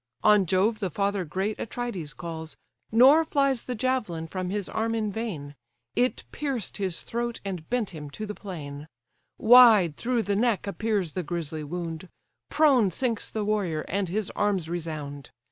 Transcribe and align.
On 0.23 0.47
Jove 0.47 0.79
the 0.79 0.89
father 0.89 1.23
great 1.23 1.59
Atrides 1.59 2.15
calls, 2.17 2.57
Nor 2.91 3.23
flies 3.23 3.61
the 3.61 3.75
javelin 3.75 4.25
from 4.25 4.49
his 4.49 4.67
arm 4.67 4.95
in 4.95 5.11
vain, 5.11 5.53
It 5.95 6.23
pierced 6.31 6.77
his 6.77 7.03
throat, 7.03 7.39
and 7.45 7.69
bent 7.69 7.91
him 7.91 8.09
to 8.09 8.25
the 8.25 8.33
plain; 8.33 8.87
Wide 9.37 9.97
through 9.97 10.23
the 10.23 10.35
neck 10.35 10.65
appears 10.65 11.11
the 11.11 11.21
grisly 11.21 11.63
wound, 11.63 12.09
Prone 12.49 12.89
sinks 12.89 13.29
the 13.29 13.45
warrior, 13.45 13.81
and 13.81 14.09
his 14.09 14.31
arms 14.31 14.67
resound. 14.69 15.29